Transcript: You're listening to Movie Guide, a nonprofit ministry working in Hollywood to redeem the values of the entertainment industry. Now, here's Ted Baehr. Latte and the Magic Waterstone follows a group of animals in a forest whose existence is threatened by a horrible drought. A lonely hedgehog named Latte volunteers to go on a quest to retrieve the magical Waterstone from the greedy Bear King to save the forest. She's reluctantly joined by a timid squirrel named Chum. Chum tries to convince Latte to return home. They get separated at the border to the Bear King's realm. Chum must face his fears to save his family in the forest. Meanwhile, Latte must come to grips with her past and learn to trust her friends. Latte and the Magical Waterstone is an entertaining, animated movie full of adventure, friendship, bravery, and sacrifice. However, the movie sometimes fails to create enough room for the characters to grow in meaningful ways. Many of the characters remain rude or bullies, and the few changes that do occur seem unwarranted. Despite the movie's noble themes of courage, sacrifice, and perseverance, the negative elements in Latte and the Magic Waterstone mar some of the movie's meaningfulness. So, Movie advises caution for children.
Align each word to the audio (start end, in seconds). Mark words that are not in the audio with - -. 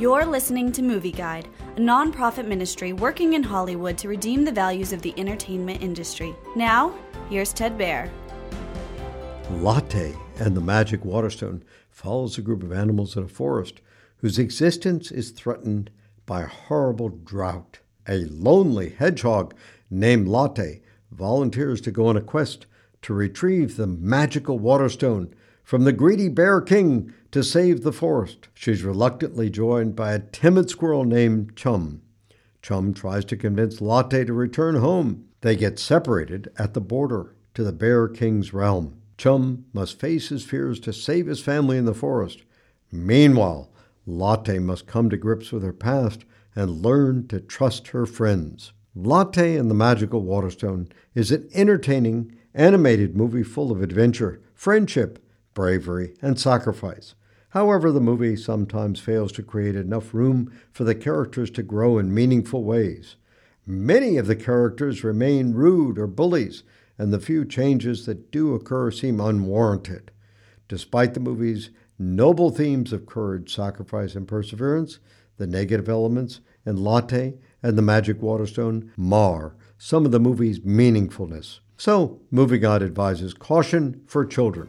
You're 0.00 0.24
listening 0.24 0.72
to 0.72 0.82
Movie 0.82 1.12
Guide, 1.12 1.46
a 1.76 1.78
nonprofit 1.78 2.46
ministry 2.46 2.94
working 2.94 3.34
in 3.34 3.42
Hollywood 3.42 3.98
to 3.98 4.08
redeem 4.08 4.46
the 4.46 4.50
values 4.50 4.94
of 4.94 5.02
the 5.02 5.12
entertainment 5.18 5.82
industry. 5.82 6.34
Now, 6.56 6.94
here's 7.28 7.52
Ted 7.52 7.76
Baehr. 7.76 8.08
Latte 9.50 10.16
and 10.38 10.56
the 10.56 10.62
Magic 10.62 11.04
Waterstone 11.04 11.62
follows 11.90 12.38
a 12.38 12.40
group 12.40 12.62
of 12.62 12.72
animals 12.72 13.14
in 13.14 13.24
a 13.24 13.28
forest 13.28 13.82
whose 14.16 14.38
existence 14.38 15.10
is 15.10 15.32
threatened 15.32 15.90
by 16.24 16.44
a 16.44 16.46
horrible 16.46 17.10
drought. 17.10 17.80
A 18.08 18.24
lonely 18.24 18.88
hedgehog 18.88 19.54
named 19.90 20.28
Latte 20.28 20.80
volunteers 21.12 21.82
to 21.82 21.90
go 21.90 22.06
on 22.06 22.16
a 22.16 22.22
quest 22.22 22.64
to 23.02 23.12
retrieve 23.12 23.76
the 23.76 23.86
magical 23.86 24.58
Waterstone 24.58 25.34
from 25.70 25.84
the 25.84 25.92
greedy 25.92 26.28
Bear 26.28 26.60
King 26.60 27.14
to 27.30 27.44
save 27.44 27.84
the 27.84 27.92
forest. 27.92 28.48
She's 28.54 28.82
reluctantly 28.82 29.48
joined 29.50 29.94
by 29.94 30.12
a 30.12 30.18
timid 30.18 30.68
squirrel 30.68 31.04
named 31.04 31.54
Chum. 31.54 32.02
Chum 32.60 32.92
tries 32.92 33.24
to 33.26 33.36
convince 33.36 33.80
Latte 33.80 34.24
to 34.24 34.32
return 34.32 34.74
home. 34.74 35.28
They 35.42 35.54
get 35.54 35.78
separated 35.78 36.50
at 36.58 36.74
the 36.74 36.80
border 36.80 37.36
to 37.54 37.62
the 37.62 37.70
Bear 37.70 38.08
King's 38.08 38.52
realm. 38.52 39.00
Chum 39.16 39.66
must 39.72 40.00
face 40.00 40.30
his 40.30 40.44
fears 40.44 40.80
to 40.80 40.92
save 40.92 41.28
his 41.28 41.38
family 41.38 41.78
in 41.78 41.84
the 41.84 41.94
forest. 41.94 42.42
Meanwhile, 42.90 43.70
Latte 44.06 44.58
must 44.58 44.88
come 44.88 45.08
to 45.08 45.16
grips 45.16 45.52
with 45.52 45.62
her 45.62 45.72
past 45.72 46.24
and 46.56 46.82
learn 46.82 47.28
to 47.28 47.38
trust 47.38 47.86
her 47.88 48.06
friends. 48.06 48.72
Latte 48.96 49.54
and 49.54 49.70
the 49.70 49.74
Magical 49.76 50.22
Waterstone 50.22 50.88
is 51.14 51.30
an 51.30 51.48
entertaining, 51.54 52.36
animated 52.54 53.16
movie 53.16 53.44
full 53.44 53.70
of 53.70 53.80
adventure, 53.80 54.42
friendship, 54.52 55.24
bravery, 55.54 56.14
and 56.22 56.38
sacrifice. 56.38 57.14
However, 57.50 57.90
the 57.90 58.00
movie 58.00 58.36
sometimes 58.36 59.00
fails 59.00 59.32
to 59.32 59.42
create 59.42 59.76
enough 59.76 60.14
room 60.14 60.52
for 60.72 60.84
the 60.84 60.94
characters 60.94 61.50
to 61.52 61.62
grow 61.62 61.98
in 61.98 62.14
meaningful 62.14 62.62
ways. 62.62 63.16
Many 63.66 64.16
of 64.16 64.26
the 64.26 64.36
characters 64.36 65.04
remain 65.04 65.54
rude 65.54 65.98
or 65.98 66.06
bullies, 66.06 66.62
and 66.96 67.12
the 67.12 67.18
few 67.18 67.44
changes 67.44 68.06
that 68.06 68.30
do 68.30 68.54
occur 68.54 68.90
seem 68.90 69.20
unwarranted. 69.20 70.10
Despite 70.68 71.14
the 71.14 71.20
movie's 71.20 71.70
noble 71.98 72.50
themes 72.50 72.92
of 72.92 73.06
courage, 73.06 73.54
sacrifice, 73.54 74.14
and 74.14 74.28
perseverance, 74.28 75.00
the 75.36 75.46
negative 75.46 75.88
elements 75.88 76.40
in 76.64 76.76
Latte 76.76 77.34
and 77.62 77.76
the 77.76 77.82
Magic 77.82 78.22
Waterstone 78.22 78.92
mar 78.96 79.54
some 79.82 80.04
of 80.04 80.12
the 80.12 80.20
movie's 80.20 80.60
meaningfulness. 80.60 81.60
So, 81.78 82.20
Movie 82.30 82.62
advises 82.62 83.32
caution 83.32 84.02
for 84.06 84.26
children. 84.26 84.68